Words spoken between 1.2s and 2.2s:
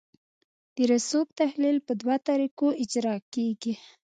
تحلیل په دوه